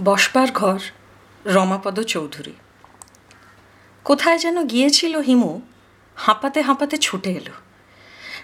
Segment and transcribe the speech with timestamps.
[0.00, 0.78] বসবার ঘর
[1.46, 2.52] রমাপদ চৌধুরী।
[4.04, 5.60] কোথায় যেন গিয়েছিল হিমু,
[6.14, 7.52] হাঁপাতে হাঁপাতে ছুটে এলো।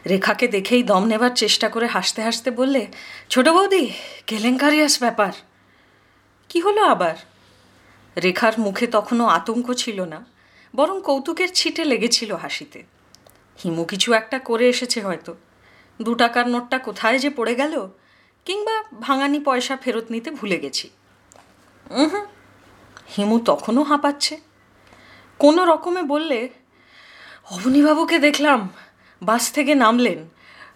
[0.09, 2.87] রেখাকে দেখেই দম নেবার চেষ্টা করে হাসতে হাসতে বললে,
[3.31, 3.91] ছোট বৌদি,
[4.27, 5.33] কেলেঙ্কারিয়াস ব্যাপার।
[6.49, 7.17] কি হলো আবার?
[8.23, 10.25] রেখার মুখে তখনও আতঙ্ক ছিল না,
[10.77, 12.83] বরং কৌতুকের ছিটে লেগেছিল হাসিতে।
[13.65, 15.35] হিমু কিছু একটা করে এসেছে হয়তো।
[16.03, 17.89] দু টাকার নোটটা কোথায় যে পড়ে গেল,
[18.45, 20.91] কিংবা ভাঙানি পয়সা ফেরত নিতে ভুলে গেছি।
[21.91, 22.27] হুম
[23.17, 24.41] হিমু তখনও হাঁপাচ্ছে।
[25.39, 26.49] কোনো রকমে বললে,
[27.51, 28.69] অবনীবাবুকে দেখলাম,
[29.23, 30.29] বাস থেকে নামলেন।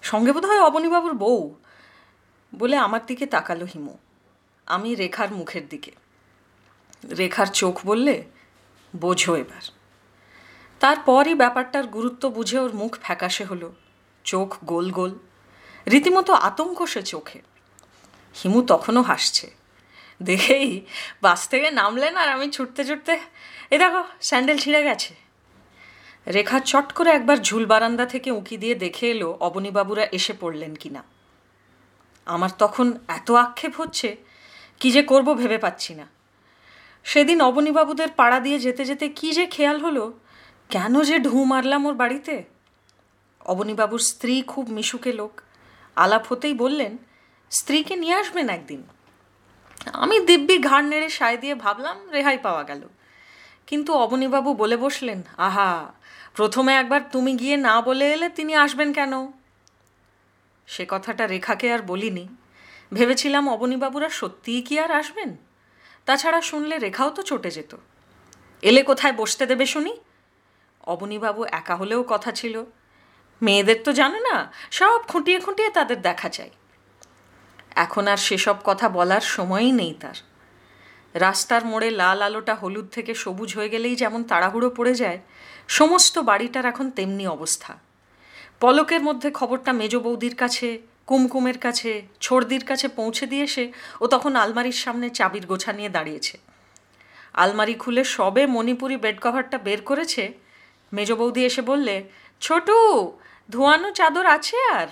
[0.02, 1.54] সঙ্গে বোধ হয় অবনীবাবুর বউ।
[2.54, 3.96] বলে আমার দিকে তাকালো হিমু।
[4.66, 5.92] আমি রেখার মুখের দিকে।
[7.18, 8.24] রেখার চোখ বললে,
[8.96, 9.62] বোঝো এবার।
[10.80, 13.72] তারপরই ব্যাপারটার গুরুত্ব বুঝে ওর মুখ ফ্যাকাশে হলো।
[14.24, 15.18] চোখ গোল গোল।
[15.86, 17.42] রীতিমতো আতঙ্ক সে চোখে।
[18.42, 19.63] হিমু তখনও হাসছে।
[20.20, 20.86] দেখেই
[21.22, 23.18] বাস থেকে নামলেন আর আমি ছুটতে ছুটতে
[23.70, 25.14] এ দেখো, স্যান্ডেল ছিঁড়ে গেছে।
[26.26, 31.02] রেখা চট করে একবার ঝুল বারান্দা থেকে উঁকি দিয়ে দেখে এলো অবনীবাবুরা এসে পড়লেন কিনা।
[32.26, 34.16] আমার তখন এত আক্ষেপ হচ্ছে
[34.80, 36.06] কি যে করব ভেবে পাচ্ছি না।
[37.04, 40.18] সেদিন অবনীবাবুদের পাড়া দিয়ে যেতে যেতে কি যে খেয়াল হলো,
[40.70, 42.44] কেন যে ঢু মারলাম ওর বাড়িতে?
[43.40, 45.40] অবনীবাবুর স্ত্রী খুব মিশুকে লোক,
[45.96, 46.98] আলাপ হতেই বললেন,
[47.50, 48.82] স্ত্রীকে নিয়ে আসবেন একদিন।
[49.92, 52.82] আমি দিব্যি ঘাড় নেড়ে সায় দিয়ে ভাবলাম রেহাই পাওয়া গেল।
[53.66, 55.92] কিন্তু অবনীবাবু বলে বসলেন, আহা,
[56.34, 59.32] প্রথমে একবার তুমি গিয়ে না বলে এলে তিনি আসবেন কেন?
[60.66, 62.28] সে কথাটা রেখাকে আর বলিনি।
[62.92, 65.36] ভেবেছিলাম অবনীবাবুরা সত্যিই কি আর আসবেন?
[66.04, 67.76] তাছাড়া শুনলে রেখাও তো চটে যেত।
[68.62, 69.96] এলে কোথায় বসতে দেবে শুনি?
[70.86, 72.64] অবনীবাবু একা হলেও কথা ছিল।
[73.42, 76.50] মেয়েদের তো জানো না, সব খুঁটিয়ে খুঁটিয়ে তাদের দেখা চাই।
[77.76, 80.14] এখন আর সেসব কথা বলার সময়ই নেই তার।
[81.14, 85.18] রাস্তার মোড়ে লাল আলোটা হলুদ থেকে সবুজ হয়ে গেলেই যেমন তাড়াহুড়ো পড়ে যায়,
[85.68, 87.78] সমস্ত বাড়িটার এখন তেমনি অবস্থা।
[88.60, 94.36] পলকের মধ্যে খবরটা মেজ বৌদির কাছে, কুমকুমের কাছে, ছোড়দির কাছে পৌঁছে দিয়ে এসে ও তখন
[94.36, 96.38] আলমারির সামনে চাবির গোছা নিয়ে দাঁড়িয়েছে।
[97.34, 100.32] আলমারি খুলে সবে মণিপুরি বেড কভারটা বের করেছে,
[100.92, 102.04] মেজ বৌদি এসে বললে,
[102.40, 103.12] ছোটু,
[103.50, 104.88] ধোয়ানো চাদর আছে আর?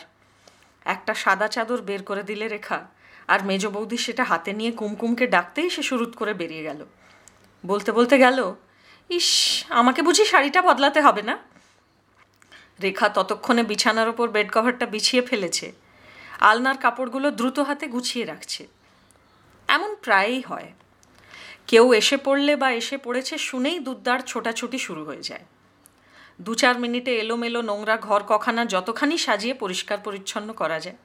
[0.85, 2.87] একটা সাদা চাদর বের করে দিলে রেখা।
[3.29, 6.85] আর মেজ বৌদি সেটা হাতে নিয়ে কুমকুমকে ডাকতেই সে শুরুত করে বেরিয়ে গেল।
[7.67, 8.55] বলতে বলতে গেল,
[9.09, 11.39] ইস, আমাকে বুঝি শাড়িটা বদলাতে হবে না?
[12.83, 15.73] রেখা ততক্ষণে বিছানার ওপর বেড কভারটা বিছিয়ে ফেলেছে।
[16.41, 18.67] আলনার কাপড়গুলো দ্রুত হাতে গুছিয়ে রাখছে।
[19.69, 20.73] এমন প্রায়ই হয়।
[21.67, 25.45] কেউ এসে পড়লে বা এসে পড়েছে শুনেই দুদ্দার ছোটাছুটি শুরু হয়ে যায়।
[26.41, 30.97] দু চার মিনিটে এলোমেলো নোংরা ঘর কখানা যতখানি সাজিয়ে পরিষ্কার পরিচ্ছন্ন করা যায়।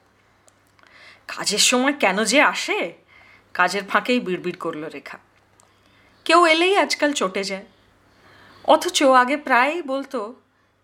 [1.28, 2.92] কাজের সময় কেন যে আসে?
[3.54, 5.18] কাজের ফাঁকেই বিড়বিড় করল রেখা।
[6.24, 7.66] কেউ এলেই আজকাল চটে যায়।
[8.64, 10.34] অথচ আগে প্রায়ই বলতো,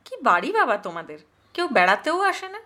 [0.05, 1.19] কি বাড়ি বাবা তোমাদের?
[1.55, 2.61] কেউ বেড়াতেও আসে না?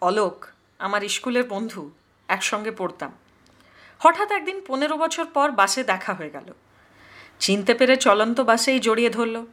[0.00, 0.46] অলোক,
[0.78, 1.90] আমার স্কুলের বন্ধু,
[2.28, 3.12] একসঙ্গে পড়তাম।
[3.98, 6.54] হঠাৎ একদিন পনেরো বছর পর বাসে দেখা হয়ে গেল।
[7.40, 9.46] চিনতে পেরে চলন্ত বাসেই জড়িয়ে ধরল।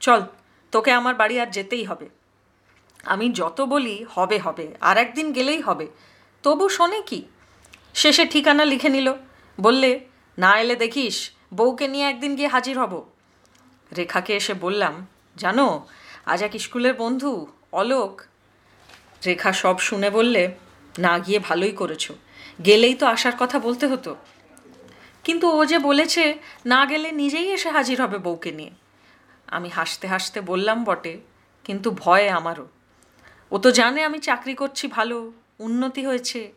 [0.00, 0.22] চল
[0.70, 2.08] তোকে আমার বাড়ি আর যেতেই হবে।
[3.04, 5.86] আমি যত বলি, হবে হবে, আর একদিন গেলেই হবে।
[6.42, 7.24] তবু শোনে কি?
[7.94, 9.12] শেষে ঠিকানা লিখে নিল।
[9.60, 10.00] বললে,
[10.38, 13.10] না এলে দেখিস, বউকে নিয়ে একদিন গিয়ে হাজির হব।
[13.96, 15.86] রেখাকে এসে বললাম, জানো,
[16.26, 18.22] আজ এক স্কুলের বন্ধু, অলোক।
[19.26, 20.54] রেখা সব শুনে বললে,
[20.98, 22.12] না গিয়ে ভালোই করেছ,
[22.66, 24.16] গেলেই তো আসার কথা বলতে হতো।
[25.24, 28.70] কিন্তু ও যে বলেছে, না গেলে নিজেই এসে হাজির হবে বউকে নিয়ে।
[29.50, 31.20] আমি হাসতে হাসতে বললাম, বটে,
[31.64, 32.66] কিন্তু ভয় আমারও।
[33.50, 36.52] ও তো জানে আমি চাকরি করছি ভালো, উন্নতি হয়েছে।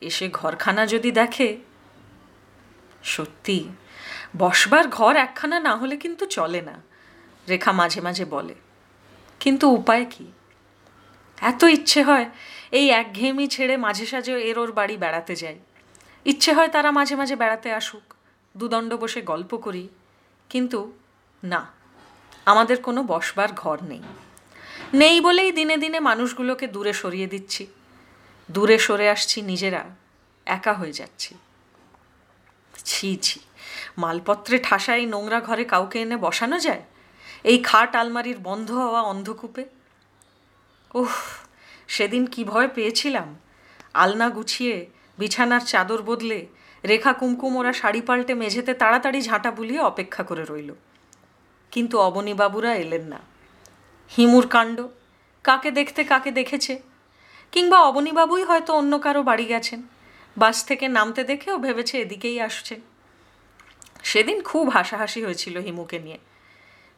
[0.00, 1.56] এসে ঘরখানা যদি দেখে,
[3.02, 3.68] সত্যি,
[4.38, 6.82] বসবার ঘর একখানা না হলে কিন্তু চলে না,
[7.48, 8.54] রেখা মাঝে মাঝে বলে।
[9.40, 10.26] কিন্তু উপায় কি?
[11.42, 12.26] এত ইচ্ছে হয়
[12.72, 15.58] এই একঘেয়েমি ছেড়ে মাঝে সাঝে এর ওর বাড়ি বেড়াতে যাই।
[16.26, 18.14] ইচ্ছে হয় তারা মাঝে মাঝে বেড়াতে আসুক,
[18.56, 19.88] দুদণ্ড বসে গল্প করি,
[20.50, 20.92] কিন্তু
[21.42, 21.62] না।
[22.46, 24.02] আমাদের কোনো বসবার ঘর নেই।
[24.94, 27.66] নেই বলেই দিনে দিনে মানুষগুলোকে দূরে সরিয়ে দিচ্ছি।
[28.50, 29.84] দূরে সরে আসছি নিজেরা,
[30.46, 31.34] একা হয়ে যাচ্ছি।
[32.84, 33.40] ছি ছি,
[33.98, 36.82] মালপত্রে ঠাসাই নোংরা ঘরে কাউকে এনে বসানো যায়?
[37.44, 39.64] এই খাট আলমারির বন্ধ হওয়া অন্ধকূপে?
[40.94, 41.14] ওহ
[41.88, 43.34] সেদিন কি ভয় পেয়েছিলাম।
[43.94, 44.86] আলনা গুছিয়ে,
[45.18, 46.46] বিছানার চাদর বদলে,
[46.84, 50.74] রেখা কুমকুম ওরা শাড়ি পাল্টে মেঝেতে তাড়াতাড়ি ঝাঁটা বুলিয়ে অপেক্ষা করে রইল।
[51.74, 53.20] কিন্তু অবনীবাবুরা এলেন না।
[54.16, 54.78] হিমুর কাণ্ড,
[55.44, 56.74] কাকে দেখতে কাকে দেখেছে,
[57.52, 59.82] কিংবা অবনীবাবুই হয়তো অন্য কারও বাড়ি গেছেন,
[60.36, 62.74] বাস থেকে নামতে দেখেও ভেবেছে এদিকেই আসছে
[64.02, 66.18] সেদিন খুব হাসাহাসি হয়েছিল হিমুকে নিয়ে।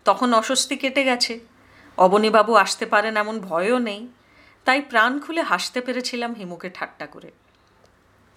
[0.04, 1.40] তখন অস্বস্তি কেটে গেছে।
[1.98, 4.08] অবনীবাবু আসতে পারেন এমন ভয়ও নেই।
[4.64, 7.30] তাই প্রাণ খুলে হাসতে পেরেছিলাম হিমুকে ঠাট্টা করে।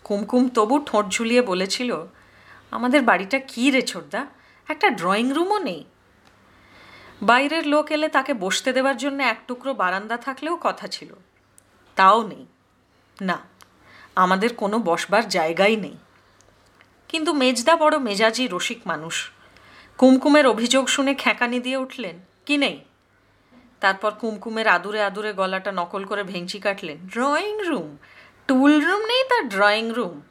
[0.03, 1.91] কুমকুম তবু ঠোঁট ঝুলিয়ে বলেছিল,
[2.71, 4.21] আমাদের বাড়িটা কী রে ছোটদা?
[4.69, 5.81] একটা ড্রয়িং রুমও নেই।
[7.21, 11.13] বাইরের লোক এলে তাকে বসতে দেওয়ার জন্য এক টুকরো বারান্দা থাকলেও কথা ছিল।
[11.95, 12.45] তাও নেই।
[13.21, 13.37] না,
[14.15, 15.97] আমাদের কোনো বসবার জায়গাই নেই।
[17.07, 19.31] কিন্তু মেজদা বড় মেজাজি রসিক মানুষ।
[19.97, 22.77] কুমকুমের অভিযোগ শুনে খ্যাঁকানি দিয়ে উঠলেন, কি নেই?
[23.79, 27.97] তারপর কুমকুমের আদুরে আদুরে গলাটা নকল করে ভেঙচি কাটলেন ড্রয়িং রুম
[28.47, 30.21] টুল রুম নেই তার ড্রয়িং রুম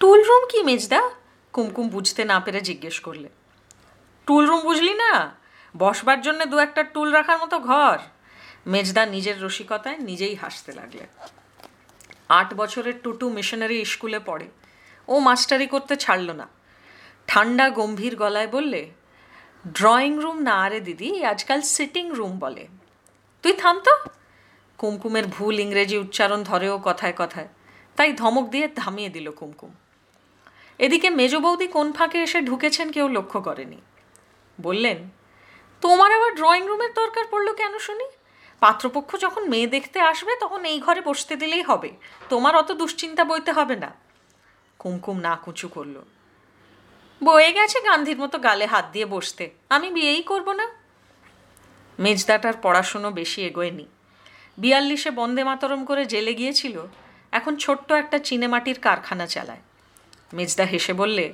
[0.00, 1.10] টুল রুম কি মেজদা?
[1.52, 3.28] কুমকুম বুঝতে না পেরে জিজ্ঞেস করলে।
[4.26, 5.37] টুল রুম বুঝলি না?
[5.76, 7.98] বসবার জন্য দু একটা টুল রাখার মতো ঘর।
[8.66, 11.06] মেজদা নিজের রসিকতায় নিজেই হাসতে লাগলে।
[12.28, 14.48] আট বছরের টুটু মিশনারি স্কুলে পড়ে।
[15.08, 16.48] ও মাস্টারি করতে ছাড়ল না।
[17.26, 18.90] ঠান্ডা, গম্ভীর গলায় বললে
[19.72, 22.68] ড্রয়িং রুম না আরে দিদি আজকাল সিটিং রুম বলে।
[23.42, 23.96] তুই থাম তো।
[24.78, 27.48] কুমকুমের ভুল ইংরেজি উচ্চারণ ধরেও কথায় কথায়।
[27.96, 29.74] তাই ধমক দিয়ে থামিয়ে দিল কুমকুম।
[30.78, 33.80] এদিকে মেজ বৌদি কোন ফাঁকে এসে ঢুকেছেন কেউ লক্ষ্য করেনি।
[34.60, 35.08] বললেন
[35.80, 38.04] তোমার আবার ড্রয়িং রুমের দরকার পড়ল কেন শুনি?
[38.60, 41.90] পাত্রপক্ষ যখন মেয়ে দেখতে আসবে, তখন এই ঘরে বসতে দিলেই হবে।
[42.28, 43.94] তোমার অত দুশ্চিন্তা বইতে হবে না।
[44.78, 46.02] কুমকুম না কুচু করল।
[47.24, 50.68] বয়ে গেছে গান্ধীর মতো গালে হাত দিয়ে বসতে। আমি বিয়েই করব না।
[51.98, 53.86] মেজদাটার পড়াশুনো বেশি এগোয়নি।
[54.58, 56.80] বিয়াল্লিশে বন্দে মাতরম করে জেলে গিয়েছিল,
[57.32, 59.58] এখন ছোট্ট একটা চিনেমাটির কারখানা চালায়।
[60.32, 61.32] মেজদা হেসে বললে,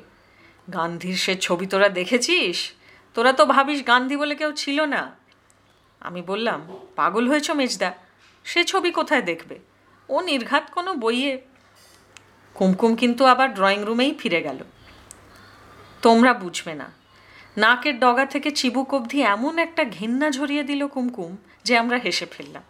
[0.73, 2.73] গান্ধীর সে ছবি তোরা দেখেছিস?
[3.15, 5.03] তোরা তো ভাবিস গান্ধী বলে কেউ ছিল না।
[6.01, 6.61] আমি বললাম,
[6.99, 7.91] পাগল হয়েছ মেজদা,
[8.45, 9.57] সে ছবি কোথায় দেখবে?
[10.09, 11.33] ও নির্ঘাত কোনো বইয়ে।
[12.57, 14.61] কুমকুম কিন্তু আবার ড্রয়িং রুমেই ফিরে গেল।
[16.03, 16.89] তোমরা বুঝবে না,
[17.63, 21.31] নাকের ডগা থেকে চিবুক অবধি এমন একটা ঘেন্না ঝরিয়ে দিল কুমকুম
[21.67, 22.65] যে আমরা হেসে ফেললাম।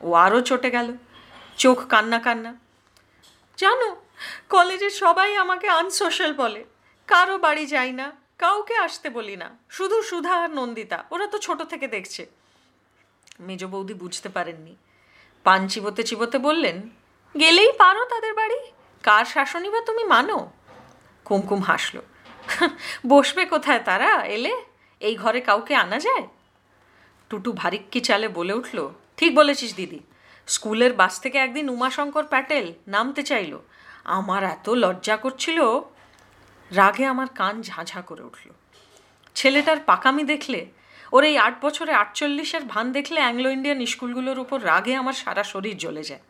[0.00, 0.88] ও আরও চটে গেল,
[1.62, 2.52] চোখ কান্না কান্না।
[3.58, 3.88] জানো
[4.54, 6.62] কলেজের সবাই আমাকে আনসোশ্যাল বলে,
[7.08, 8.06] কারও বাড়ি যাই না
[8.42, 12.22] কাউকে আসতে বলি না। শুধু সুধা আর নন্দিতা, ওরা তো ছোট থেকে দেখছে।
[13.46, 14.74] মেজ বৌদি বুঝতে পারেননি।
[15.46, 16.76] পান চিবোতে চিবোতে বললেন,
[17.34, 18.60] গেলেই পারো তাদের বাড়ি?
[19.04, 20.36] কার শাসনই বা তুমি মানো?
[21.26, 22.02] কুমকুম হাসলো
[23.12, 24.10] বসবে কোথায় তারা?
[24.36, 24.52] এলে
[25.00, 26.24] এই ঘরে কাউকে আনা যায়?
[27.30, 28.78] টুটু ভারিক্কি চালে বলে উঠল,
[29.18, 30.00] ঠিক বলেছিস দিদি।
[30.54, 33.52] স্কুলের বাস থেকে একদিন উমাশঙ্কর প্যাটেল নামতে চাইল।
[34.18, 35.58] আমার এত লজ্জা করছিল
[36.70, 38.50] রাগে আমার কান ঝাঁঝা করে উঠল।
[39.34, 40.66] ছেলেটার পাকামি দেখলে,
[41.12, 45.76] ওর এই আট বছরে আটচল্লিশের ভান দেখলে অ্যাংলো ইন্ডিয়ান স্কুলগুলোর উপর রাগে আমার সারা শরীর
[45.76, 46.20] জ্বলে যায়।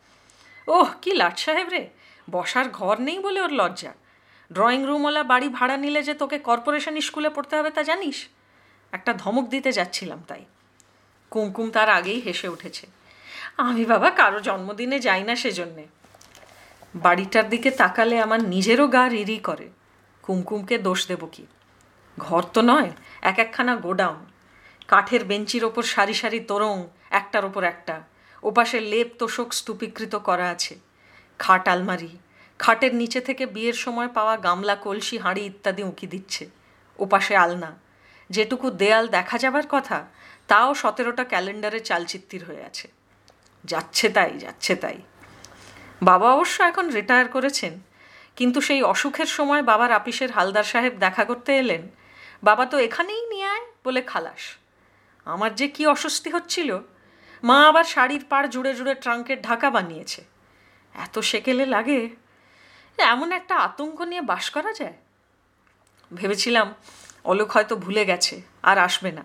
[0.67, 1.89] ওহ, কি লাট সাহেব রে!
[2.31, 3.93] বসার ঘর নেই বলে ওর লজ্জা।
[4.53, 8.27] ড্রয়িং রুমওয়ালা বাড়ি ভাড়া নিলে যে তোকে কর্পোরেশন স্কুলে পড়তে হবে তা জানিস?
[8.91, 10.45] একটা ধমক দিতে যাচ্ছিলাম তাই।
[11.29, 12.87] কুমকুম তার আগেই হেসে উঠেছে।
[13.57, 15.85] আমি বাবা, কারও জন্মদিনে যাই না সেজন্যে।
[16.95, 19.69] বাড়িটার দিকে তাকালে আমার নিজেরও গা রিরি করে।
[20.27, 21.45] কুমকুমকে দোষ দেব কি?
[22.19, 22.91] ঘর তো নয়,
[23.21, 24.25] এক একখানা গোডাউন।
[24.87, 28.01] কাঠের বেঞ্চির ওপর সারি সারি তোরং, একটার ওপর একটা।
[28.43, 30.79] ওপাশে লেপ তোষক স্তূপীকৃত করা আছে।
[31.39, 32.17] খাট আলমারি।
[32.59, 36.49] খাটের নিচে থেকে বিয়ের সময় পাওয়া গামলা, কলসি, হাঁড়ি ইত্যাদি উঁকি দিচ্ছে।
[36.99, 37.75] ওপাশে আলনা।
[38.29, 40.05] যেটুকু দেয়াল দেখা যাবার কথা,
[40.47, 42.87] তাও সতেরোটা ক্যালেন্ডারে চালচিত্তির হয়ে আছে।
[43.63, 45.01] যাচ্ছে তাই যাচ্ছে তাই।
[46.01, 47.79] বাবা অবশ্য এখন রিটায়ার করেছেন।
[48.37, 51.87] কিন্তু সেই অসুখের সময় বাবার আপিসের হালদার সাহেব দেখা করতে এলেন।
[52.43, 54.43] বাবা তো এখানেই নিয়ে আয় বলে খালাস।
[55.25, 56.79] আমার যে কি অস্বস্তি হচ্ছিল।
[57.43, 60.21] মা আবার শাড়ির পাড় জুড়ে জুড়ে ট্রাঙ্কের ঢাকা বানিয়েছে।
[60.95, 62.09] এত সেকেলে লাগে।
[62.97, 64.93] এমন একটা আতঙ্ক নিয়ে বাস করা যায়?
[66.13, 66.73] ভেবেছিলাম
[67.23, 69.23] অলোক হয়তো ভুলে গেছে, আর আসবে না।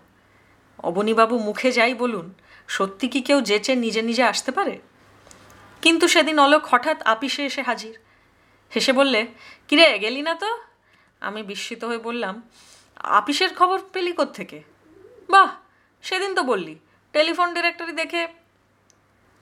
[0.79, 2.35] অবনীবাবু মুখে যাই বলুন,
[2.69, 4.81] সত্যি কি কেউ যেচে নিজে নিজে আসতে পারে?
[5.83, 7.95] কিন্তু সেদিন অলোক হঠাৎ আপিসে এসে হাজির।
[8.75, 9.27] হেসে বললে,
[9.69, 10.51] কিরে, গেলি না তো?
[11.21, 12.43] আমি বিস্মিত হয়ে বললাম,
[12.97, 14.63] আপিসের খবর পেলি থেকে
[15.31, 15.49] বাহ,
[16.03, 16.79] সেদিন তো বললি,
[17.13, 18.29] টেলিফোন ডিরেক্টরি দেখে।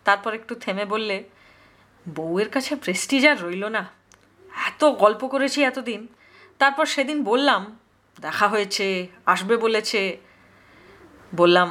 [0.05, 1.17] তারপর একটু থেমে বললে,
[2.09, 3.83] বউয়ের কাছে প্রেস্টিজ আর রইল না।
[4.67, 6.09] এত গল্প করেছি এতদিন।
[6.59, 7.79] তারপর সেদিন বললাম,
[8.21, 8.87] দেখা হয়েছে,
[9.27, 10.01] আসবে বলেছে।
[11.35, 11.69] বললাম,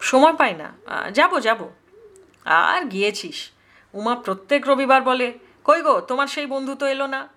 [0.00, 0.68] সময় পাই না
[1.10, 1.60] যাব যাব।
[2.44, 3.50] আর গিয়েছিস।
[3.92, 5.28] উমা প্রত্যেক রবিবার বলে
[5.64, 7.28] কই গো, তোমার সেই বন্ধু তো এলো না।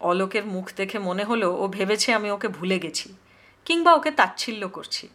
[0.00, 3.14] অলোকের মুখ দেখে মনে হলো ও ভেবেছে আমি ওকে ভুলে গেছি,
[3.64, 5.08] কিংবা ওকে তাচ্ছিল্য করছি।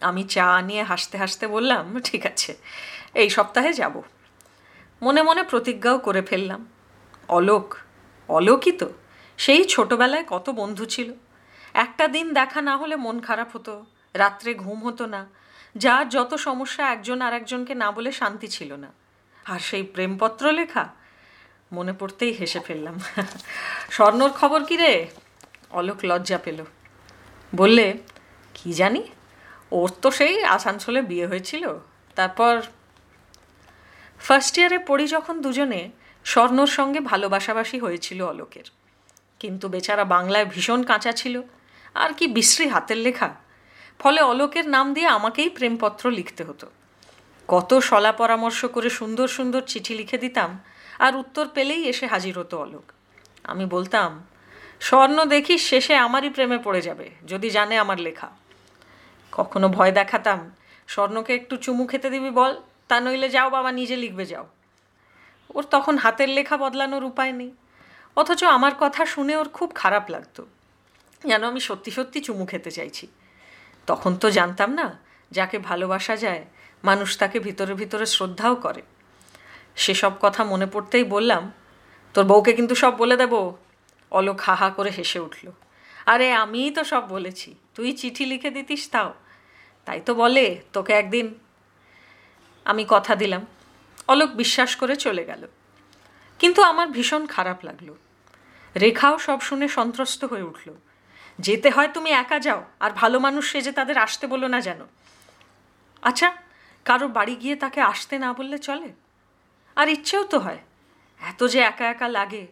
[0.00, 2.56] আমি চা নিয়ে হাসতে হাসতে বললাম, ঠিক আছে,
[3.14, 4.02] এই সপ্তাহে যাব।
[5.02, 6.66] মনে মনে প্রতিজ্ঞাও করে ফেললাম।
[7.28, 7.76] অলোক,
[8.28, 8.88] অলোকই তো,
[9.38, 11.12] সেই ছোটবেলায় কত বন্ধু ছিল।
[11.74, 13.84] একটা দিন দেখা না হলে মন খারাপ হতো,
[14.14, 15.26] রাত্রে ঘুম হতো না,
[15.76, 18.90] যার যত সমস্যা একজন আর একজনকে না বলে শান্তি ছিল না।
[19.46, 20.84] আর সেই প্রেমপত্র লেখা
[21.72, 23.00] মনে পড়তেই হেসে ফেললাম।
[23.90, 25.06] স্বর্ণর খবর কি রে?
[25.70, 26.64] অলোক লজ্জা পেল।
[27.54, 27.98] বললে,
[28.54, 29.02] কি জানি?
[29.70, 31.78] ওর তো সেই আসানসোলে বিয়ে হয়েছিল।
[32.14, 32.62] তারপর
[34.18, 35.90] ফার্স্ট ইয়ারে পড়ি যখন দুজনে,
[36.24, 38.64] স্বর্ণর সঙ্গে ভালোবাসাবাসি হয়েছিল অলোকের।
[39.40, 41.42] কিন্তু বেচারা বাংলায় ভীষণ কাঁচা ছিল।
[41.94, 43.34] আর কি বিশ্রী হাতের লেখা।
[43.98, 46.66] ফলে অলোকের নাম দিয়ে আমাকেই প্রেমপত্র লিখতে হতো।
[47.48, 50.58] কত সলা পরামর্শ করে সুন্দর সুন্দর চিঠি লিখে দিতাম
[50.98, 52.86] আর উত্তর পেলেই এসে হাজির হতো অলোক।
[53.44, 54.10] আমি বলতাম,
[54.80, 58.28] স্বর্ণ দেখিস, শেষে আমারই প্রেমে পড়ে যাবে, যদি জানে আমার লেখা।
[59.32, 60.40] কখনো ভয় দেখাতাম,
[60.88, 62.52] স্বর্ণকে একটু চুমু খেতে দিবি বল,
[62.88, 64.46] তা নইলে যাও বাবা, নিজে লিখবে যাও।
[65.54, 67.52] ওর তখন হাতের লেখা বদলানোর উপায় নেই,
[68.16, 70.46] অথচ আমার কথা শুনে ওর খুব খারাপ লাগতো,
[71.24, 73.06] যেন আমি সত্যি সত্যি চুমু খেতে চাইছি।
[73.86, 74.86] তখন তো জানতাম না,
[75.30, 76.44] যাকে ভালোবাসা যায়,
[76.84, 78.82] মানুষ তাকে ভিতরে ভিতরে শ্রদ্ধাও করে।
[79.84, 81.42] সেসব কথা মনে পড়তেই বললাম,
[82.14, 83.34] তোর বউকে কিন্তু সব বলে দেব।
[84.12, 85.46] অলোক হাহা করে হেসে উঠল,
[86.12, 89.10] আরে আমিই তো সব বলেছি, তুই চিঠি লিখে দিতিস তাও,
[89.86, 90.44] তাই তো বলে
[90.74, 91.26] তোকে একদিন।
[92.66, 93.42] আমি কথা দিলাম,
[94.12, 95.42] অলোক বিশ্বাস করে চলে গেল,
[96.40, 97.88] কিন্তু আমার ভীষণ খারাপ লাগল।
[98.76, 100.68] রেখাও সব শুনে সন্ত্রস্ত হয়ে উঠল,
[101.46, 104.80] যেতে হয় তুমি একা যাও, আর ভালো মানুষ সেজে তাদের আসতে বলো না যেন।
[106.08, 106.28] আচ্ছা
[106.86, 108.90] কারও বাড়ি গিয়ে তাকে আসতে না বললে চলে?
[109.78, 110.58] আর ইচ্ছেও তো হয়।
[111.20, 112.46] এত যে একা একা লাগে,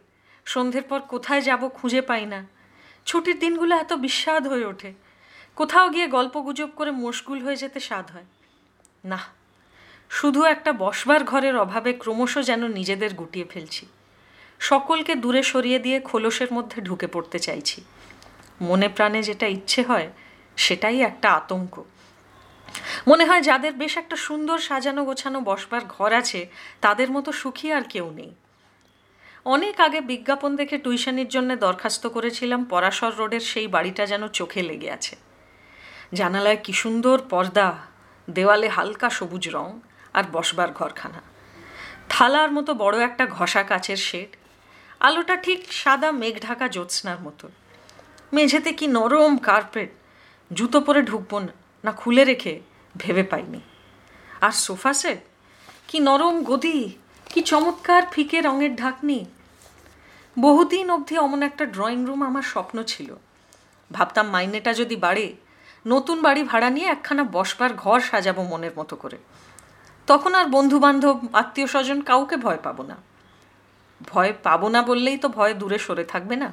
[0.45, 2.41] সন্ধ্যের পর কোথায় যাব খুঁজে পাই না।
[3.07, 4.91] ছুটির দিনগুলো এত বিস্বাদ হয়ে ওঠে।
[5.57, 8.29] কোথাও গিয়ে গল্প গুজব করে মশগুল হয়ে যেতে স্বাদ হয়।
[9.05, 9.21] না
[10.11, 13.87] শুধু একটা বসবার ঘরের অভাবে ক্রমশ যেন নিজেদের গুটিয়ে ফেলছি।
[14.61, 17.85] সকলকে দূরে সরিয়ে দিয়ে খোলসের মধ্যে ঢুকে পড়তে চাইছি।
[18.61, 20.09] মনে প্রাণে যেটা ইচ্ছে হয়,
[20.57, 21.75] সেটাই একটা আতঙ্ক।
[23.07, 26.49] মনে হয় যাদের বেশ একটা সুন্দর সাজানো গোছানো বসবার ঘর আছে,
[26.81, 28.35] তাদের মতো সুখী আর কেউ নেই।
[29.45, 34.91] অনেক আগে বিজ্ঞাপন দেখে টিউশনির জন্য দরখাস্ত করেছিলাম, পরাশর রোডের সেই বাড়িটা যেন চোখে লেগে
[34.91, 35.17] আছে।
[36.13, 37.79] জানালায় কি সুন্দর পর্দা,
[38.29, 39.81] দেওয়ালে হালকা সবুজ রং
[40.15, 41.21] আর বসবার ঘরখানা।
[42.09, 44.29] থালার মতো বড় একটা ঘষা কাচের শেড।
[45.01, 47.49] আলোটা ঠিক সাদা মেঘ ঢাকা জ্যোৎস্নার মতো।
[48.33, 49.91] মেঝেতে কি নরম কার্পেট,
[50.53, 52.55] জুতো পরে ঢুকবো না। না খুলে রেখে
[52.97, 53.61] ভেবে পাইনি।
[54.41, 55.21] আর সোফা সেট?
[55.89, 56.79] কি নরম গদি,
[57.33, 59.19] কি চমৎকার ফিকে রঙের ঢাকনি।
[60.39, 63.09] বহুদিন অবধি অমন একটা ড্রয়িং রুম আমার স্বপ্ন ছিল।
[63.93, 65.27] ভাবতাম মাইনেটা যদি বাড়ে,
[65.87, 69.19] নতুন বাড়ি ভাড়া নিয়ে একখানা বসবার ঘর সাজাবো মনের মতো করে।
[70.09, 72.97] তখন আর বন্ধু বান্ধব আত্মীয় স্বজন কাউকে ভয় পাবো না।
[74.03, 76.49] ভয় পাবো না বললেই তো ভয় দূরে সরে থাকবে না।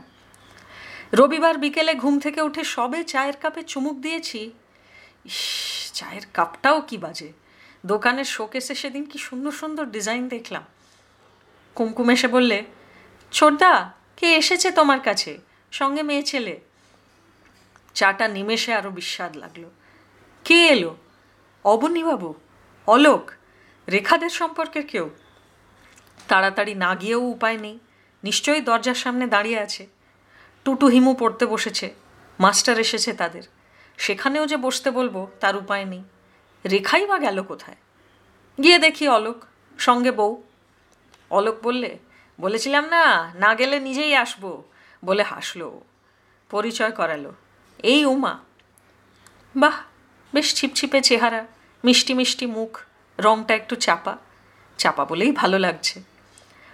[1.14, 4.42] রবিবার বিকেলে ঘুম থেকে উঠে সবে চায়ের কাপে চুমুক দিয়েছি
[5.26, 7.34] ইস, চায়ের কাপটাও কি বাজে?
[7.86, 10.64] দোকানের শোকেসে সেদিন কি সুন্দর সুন্দর ডিজাইন দেখলাম।
[11.76, 12.64] কুমকুম এসে বললে,
[13.32, 15.38] ছোটদা, কে এসেছে তোমার কাছে?
[15.72, 16.60] সঙ্গে মেয়ে ছেলে?
[17.94, 19.64] চাটা নিমেষে আরও বিস্বাদ লাগল।
[20.44, 20.96] কে এলো?
[21.66, 22.34] অবনীবাবু,
[22.88, 23.32] অলোক,
[23.90, 25.10] রেখাদের সম্পর্কে কেউ।
[26.28, 27.80] তাড়াতাড়ি না গিয়েও উপায় নেই,
[28.24, 29.88] নিশ্চয়ই দরজার সামনে দাঁড়িয়ে আছে।
[30.66, 31.94] টুটু হিমু পড়তে বসেছে,
[32.40, 33.44] মাস্টার এসেছে তাদের।
[33.98, 36.04] সেখানেও যে বসতে বলব, তার উপায় নেই।
[36.72, 37.78] রেখাই বা গেল কোথায়?
[38.64, 39.44] গিয়ে দেখি অলোক,
[39.80, 40.44] সঙ্গে বউ।
[41.30, 41.98] অলোক বললে,
[42.42, 44.64] বলেছিলাম না না গেলে নিজেই আসব।
[45.06, 45.82] বলে হাসলো
[46.50, 47.34] পরিচয় করালো,
[47.84, 48.40] এই উমা।
[49.56, 49.74] বাহ,
[50.34, 51.46] বেশ ছিপছিপে চেহারা,
[51.86, 52.82] মিষ্টি মিষ্টি মুখ,
[53.20, 54.18] রংটা একটু চাপা।
[54.78, 56.04] চাপা বলেই ভালো লাগছে।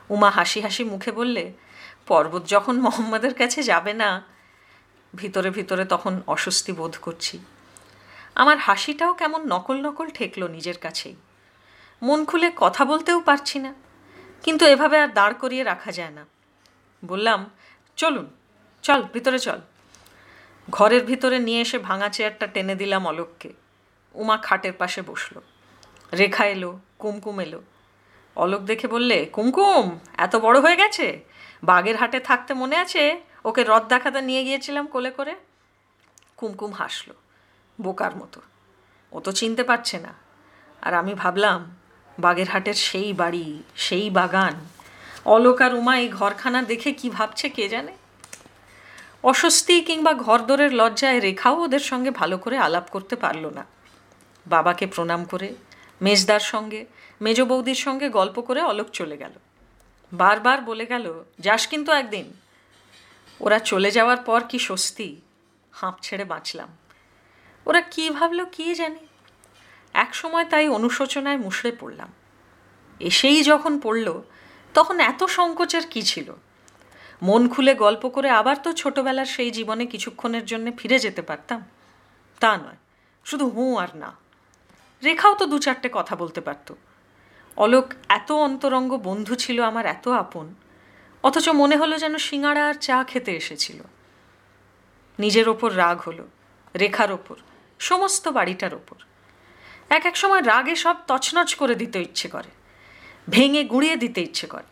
[0.09, 1.53] উমা হাসি হাসি মুখে বললে,
[2.07, 4.23] পর্বত যখন মোহাম্মদের কাছে যাবে না
[5.13, 7.35] ভিতরে ভিতরে তখন অস্বস্তি বোধ করছি।
[8.35, 11.15] আমার হাসিটাও কেমন নকল নকল ঠেকলো নিজের কাছেই।
[12.01, 13.71] মন খুলে কথা বলতেও পারছি না,
[14.43, 16.23] কিন্তু এভাবে আর দাঁড় করিয়ে রাখা যায় না।
[17.03, 17.39] বললাম,
[17.97, 18.27] চলুন,
[18.83, 19.59] চল, ভিতরে চল।
[20.67, 23.49] ঘরের ভিতরে নিয়ে এসে ভাঙা চেয়ারটা টেনে দিলাম অলোককে।
[24.15, 25.35] উমা খাটের পাশে বসল।
[26.13, 27.61] রেখা এলো, কুমকুম এলো।
[28.35, 29.85] অলোক দেখে বললে, কুমকুম,
[30.25, 31.07] এত বড় হয়ে গেছে?
[31.63, 33.03] বাগের হাটে থাকতে মনে আছে
[33.45, 35.35] ওকে রথ দেখাতে নিয়ে গিয়েছিলাম কোলে করে।
[36.37, 37.13] কুমকুম হাসলো,
[37.81, 38.41] বোকার মতো।
[39.11, 40.13] ও তো চিনতে পারছে না।
[40.81, 41.77] আর আমি ভাবলাম,
[42.19, 44.53] বাগেরহাটের সেই বাড়ি, সেই বাগান
[45.25, 47.97] অলোক আর উমা এই ঘরখানা দেখে কি ভাবছে কে জানে?
[49.23, 53.65] অস্বস্তি কিংবা ঘরদোরের লজ্জায় রেখাও ওদের সঙ্গে ভালো করে আলাপ করতে পারল না।
[54.47, 55.53] বাবাকে প্রণাম করে,
[56.01, 56.85] মেজদার সঙ্গে,
[57.21, 59.31] মেজ বৌদির সঙ্গে গল্প করে অলোক চলে গেল।
[60.13, 62.33] বারবার বলে গেল, যাস কিন্তু একদিন
[63.39, 65.21] ওরা চলে যাওয়ার পর কি স্বস্তি?
[65.71, 66.69] হাঁপ ছেড়ে বাঁচলাম।
[67.65, 68.99] ওরা কি ভাবলো কি জানে?
[69.93, 72.13] এক সময় তাই অনুশোচনায় মুষড়ে পড়লাম।
[72.99, 74.21] এসেই যখন পড়ল,
[74.73, 76.33] তখন এত সংকোচের কি ছিল?
[77.21, 81.65] মন খুলে গল্প করে আবার তো ছোটবেলার সেই জীবনে কিছুক্ষণের জন্য ফিরে যেতে পারতাম?
[82.39, 82.77] তা নয়,
[83.25, 84.15] শুধু হুঁ আর না।
[85.03, 86.73] রেখাও তো দু চারটে কথা বলতে পারত।
[87.55, 90.55] অলোক এত অন্তরঙ্গ বন্ধু ছিল আমার এত আপন।
[91.23, 93.79] অথচ মনে হলো যেন সিঙাড়া আর চা খেতে এসেছিল।
[95.19, 96.25] নিজের ওপর রাগ হলো,
[96.75, 97.37] রেখার ওপর,
[97.79, 98.97] সমস্ত বাড়িটার ওপর।
[99.89, 102.51] এক এক সময় রাগে সব তছনছ করে দিতে ইচ্ছে করে,
[103.29, 104.69] ভেঙে গুঁড়িয়ে দিতে ইচ্ছে করে,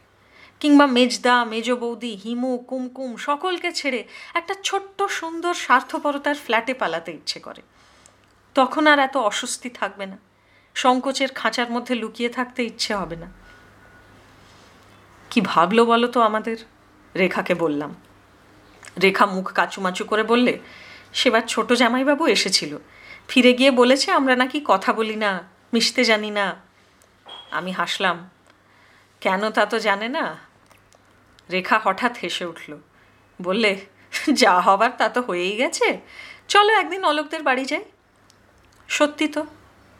[0.59, 4.01] কিংবা মেজদা, মেজ বৌদি, হিমু, কুমকুম সকলকে ছেড়ে
[4.33, 7.61] একটা ছোট্ট সুন্দর স্বার্থপরতার ফ্ল্যাটে পালাতে ইচ্ছে করে।
[8.55, 10.17] তখন আর এত অস্বস্তি থাকবে না,
[10.75, 13.29] সংকোচের খাঁচার মধ্যে লুকিয়ে থাকতে ইচ্ছে হবে না।
[15.37, 16.57] কি ভাবলো বলো তো আমাদের?
[17.15, 17.95] রেখাকে বললাম।
[19.01, 20.59] রেখা মুখ কাচুমাচু করে বললে,
[21.13, 22.77] সেবার ছোট জামাইবাবু এসেছিল।
[23.27, 26.55] ফিরে গিয়ে বলেছে, আমরা নাকি কথা বলি না, মিশতে জানি না।
[27.51, 28.29] আমি হাসলাম।
[29.21, 30.37] কেন তা তো জানে না?
[31.51, 32.77] রেখা হঠাৎ হেসে উঠল।
[33.41, 33.79] বললে,
[34.33, 35.97] যা হবার তা তো হয়েই গেছে।
[36.47, 37.83] চলো একদিন অলোকদের বাড়ি যাই।
[38.87, 39.45] সত্যি তো,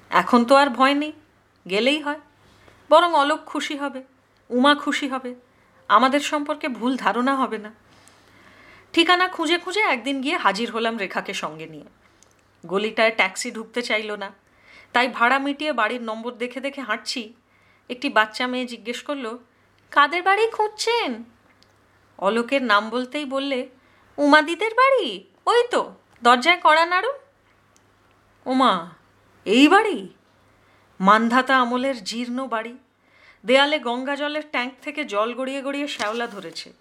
[0.10, 1.14] এখন তো আর ভয় নেই,
[1.70, 2.20] গেলেই হয়।
[2.90, 4.17] বরং অলোক খুশি হবে।
[4.50, 5.36] উমা খুশি হবে।
[5.88, 7.74] আমাদের সম্পর্কে ভুল ধারণা হবে না।
[8.94, 11.86] ঠিকানা খুঁজে খুঁজে একদিন গিয়ে হাজির হলাম রেখাকে সঙ্গে নিয়ে।
[12.66, 14.32] গলিটায় ট্যাক্সি ঢুকতে চাইল না।
[14.94, 17.34] তাই ভাড়া মিটিয়ে বাড়ির নম্বর দেখে দেখে হাঁটছি।
[17.90, 19.38] একটি বাচ্চা মেয়ে জিজ্ঞেস করল,
[19.92, 21.24] কাদের বাড়ি খুঁজছেন?
[22.18, 23.70] অলোকের নাম বলতেই বললে,
[24.18, 25.24] উমাদিদের বাড়ি?
[25.46, 27.12] ওই তো, দরজায় কড়া নাড়ু?
[28.46, 28.90] উমা,
[29.46, 30.10] এই বাড়ি?
[31.00, 32.78] মান্ধাতা আমলের জীর্ণ বাড়ি।
[33.48, 36.74] দেয়ালে গঙ্গা জলের ট্যাঙ্ক থেকে জল গড়িয়ে গড়িয়ে শ্যাওলা ধরেছে।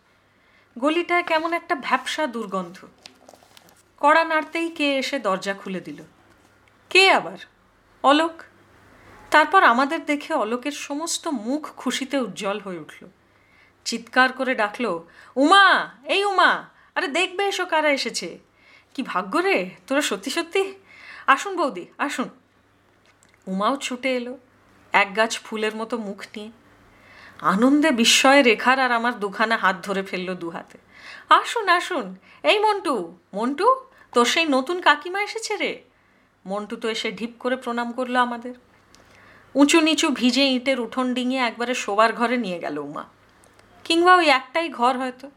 [0.78, 2.76] গলিটায় কেমন একটা ভ্যাপসা দুর্গন্ধ।
[3.99, 6.02] কড়া নাড়তেই কে এসে দরজা খুলে দিল।
[6.91, 7.38] কে আবার?
[8.02, 8.43] অলোক?
[9.30, 13.06] তারপর আমাদের দেখে অলোকের সমস্ত মুখ খুশিতে উজ্জ্বল হয়ে উঠল।
[13.84, 16.64] চিৎকার করে ডাকলো, উমা, এই উমা,
[16.95, 18.38] আরে দেখবে এসো কারা এসেছে।
[18.95, 20.75] কি ভাগ্য রে, তোরা সত্যি সত্যি?
[21.26, 22.28] আসুন বৌদি, আসুন।
[23.47, 24.38] উমাও ছুটে এলো।
[25.02, 26.50] এক গাছ ফুলের মতো মুখ নিয়ে।
[27.52, 30.78] আনন্দে বিস্ময়ে রেখার আর আমার দুখানা হাত ধরে ফেলল দু হাতে।
[31.28, 32.06] আসুন আসুন।
[32.43, 32.95] এই মন্টু
[33.35, 33.67] মন্টু,
[34.15, 35.73] তোর সেই নতুন কাকিমা এসেছে রে।
[36.47, 38.54] মন্টু তো এসে ঢিপ করে প্রণাম করল আমাদের।
[39.54, 43.04] উঁচু নিচু ভিজে ইঁটের উঠোন ডিঙিয়ে একবারে শোবার ঘরে নিয়ে গেল উমা।
[43.85, 45.30] কিংবা ওই একটাই ঘর হয়তো।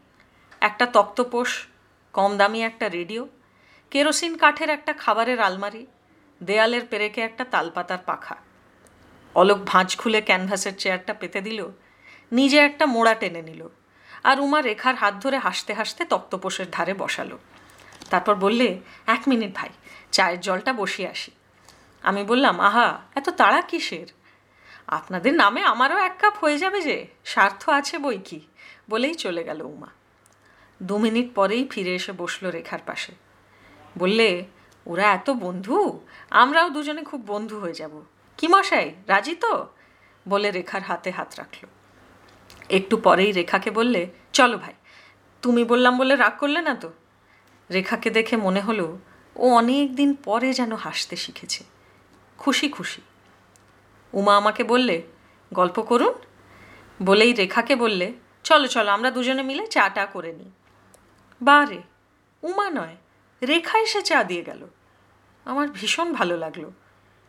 [0.60, 1.50] একটা তক্তপোষ
[2.12, 3.28] কম দামি একটা রেডিও,
[3.90, 5.86] কেরোসিন কাঠের একটা খাবারের আলমারি,
[6.42, 8.36] দেয়ালের পেরেকে একটা তালপাতার পাখা।
[9.34, 11.66] অলোক ভাঁজ খুলে ক্যানভাসের চেয়ারটা পেতে দিল।
[12.32, 13.68] নিজে একটা মোড়া টেনে নিল।
[14.24, 17.38] আর উমা রেখার হাত ধরে হাসতে হাসতে তক্তপোষের ধারে বসালো।
[18.10, 19.68] তারপর বললে, এক মিনিট ভাই,
[20.12, 21.30] চায়ের জলটা বসিয়ে আসি।
[22.02, 24.06] আমি বললাম, আহা, এত তাড়া কিসের?
[24.86, 28.40] আপনাদের নামে আমারও এক কাপ হয়ে যাবে যে, স্বার্থ আছে বই কি?
[28.90, 29.86] বলেই চলে গেল উমা।
[30.82, 33.12] দু মিনিট পরেই ফিরে এসে বসল রেখার পাশে।
[33.98, 34.44] বললে,
[34.86, 36.00] ওরা এত বন্ধু?
[36.30, 38.02] আমরাও দুজনে খুব বন্ধু হয়ে যাব।
[38.40, 39.68] কি মশাই, রাজি তো?
[40.28, 41.66] বলে রেখার হাতে হাত রাখল।
[42.68, 44.74] একটু পরেই রেখাকে বললে, চলো ভাই,
[45.42, 46.92] তুমি বললাম বলে রাগ করলে না তো?
[47.72, 48.98] রেখাকে দেখে মনে হলো,
[49.36, 51.64] ও অনেক দিন পরে যেন হাসতে শিখেছে।
[52.38, 53.02] খুশি খুশি।
[54.12, 55.02] উমা আমাকে বললে,
[55.54, 56.14] গল্প করুন?
[57.02, 58.12] বলেই রেখাকে বললে,
[58.44, 60.50] চলো চলো, আমরা দুজনে মিলে চা টা করে নিই।
[61.42, 61.82] বারে
[62.42, 62.96] উমা নয়,
[63.42, 64.66] রেখা এসে চা দিয়ে গেল।
[65.44, 66.70] আমার ভীষণ ভালো লাগল।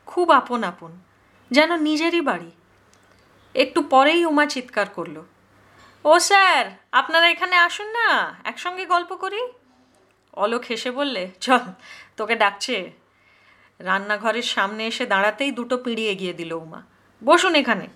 [0.07, 0.91] খুব আপন আপন,
[1.51, 2.51] যেন নিজেরই বাড়ি।
[3.55, 5.17] একটু পরেই উমা চিৎকার করল,
[6.05, 8.07] ও স্যার, আপনারা এখানে আসুন না,
[8.43, 9.41] একসঙ্গে গল্প করি?
[10.33, 11.65] অলোক হেসে বললে, চল,
[12.17, 12.77] তোকে ডাকছে।
[13.79, 16.81] রান্নাঘরের সামনে এসে দাঁড়াতেই দুটো পিঁড়ি এগিয়ে দিল উমা,
[17.21, 17.87] বসুন এখানে,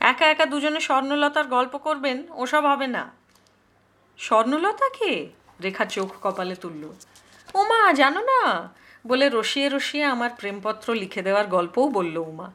[0.00, 3.04] একা একা দুজনে স্বর্ণলতার গল্প করবেন, ওসব হবে না।
[4.18, 5.12] স্বর্ণলতা কে?
[5.62, 6.82] রেখা চোখ কপালে তুলল,
[7.54, 8.40] উমা, জানো না
[9.06, 12.52] বলে রসিয়ে রসিয়ে আমার প্রেমপত্র লিখে দেওয়ার গল্পও বলল উমা।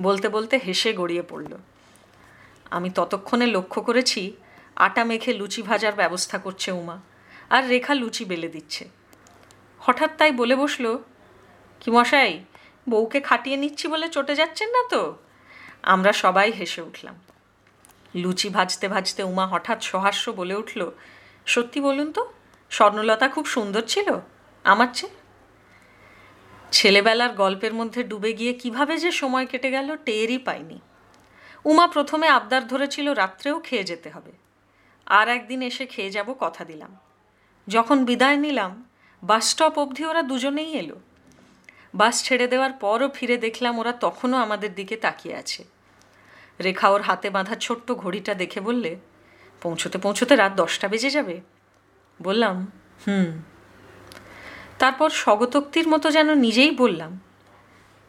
[0.00, 1.56] বলতে বলতে হেসে গড়িয়ে পড়ল।
[2.70, 4.32] আমি ততক্ষণে লক্ষ্য করেছি
[4.76, 7.00] আটা মেখে লুচি ভাজার ব্যবস্থা করছে উমা
[7.50, 8.88] আর রেখা লুচি বেলে দিচ্ছে।
[9.78, 10.98] হঠাৎ তাই বলে বসল,
[11.80, 12.44] কি মশাই,
[12.88, 15.16] বউকে খাটিয়ে নিচ্ছি বলে চটে যাচ্ছেন না তো?
[15.82, 17.20] আমরা সবাই হেসে উঠলাম।
[18.14, 20.90] লুচি ভাজতে ভাজতে উমা হঠাৎ সহাস্য বলে উঠল,
[21.46, 22.32] সত্যি বলুন তো,
[22.70, 24.14] স্বর্ণলতা খুব সুন্দর ছিল,
[24.64, 25.23] আমার চেয়ে?
[26.74, 30.80] ছেলেবেলার গল্পের মধ্যে ডুবে গিয়ে কীভাবে যে সময় কেটে গেল টেরই পাইনি।
[31.64, 34.32] উমা প্রথমে আবদার ধরেছিল রাত্রেও খেয়ে যেতে হবে।
[35.06, 36.96] আর একদিন এসে খেয়ে যাব কথা দিলাম।
[37.68, 38.90] যখন বিদায় নিলাম,
[39.22, 41.00] বাস স্টপ অবধি ওরা দুজনেই এলো।
[41.94, 45.64] বাস ছেড়ে দেওয়ার পরও ফিরে দেখলাম ওরা তখনও আমাদের দিকে তাকিয়ে আছে।
[46.62, 48.96] রেখা ওর হাতে বাঁধা ছোট্ট ঘড়িটা দেখে বললে,
[49.62, 51.40] পৌঁছতে পৌঁছতে রাত দশটা বেজে যাবে।
[52.22, 52.56] বললাম,
[53.06, 53.42] হুম।
[54.78, 57.20] তারপর স্বগতোক্তির মতো যেন নিজেই বললাম,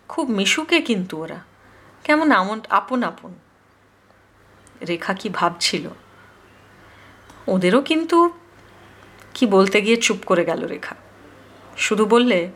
[0.09, 1.39] খুব মিশুকে কিন্তু ওরা।
[2.03, 3.33] কেমন আমন, আপন আপন।
[4.87, 5.89] রেখা কি ভাবছিল?
[7.47, 8.31] ওদেরও কিন্তু
[9.33, 10.95] কি বলতে গিয়ে চুপ করে গেল রেখা।
[11.77, 12.51] শুধু বললে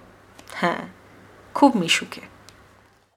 [0.53, 0.87] হ্যাঁ
[1.53, 2.21] খুব মিশুকে।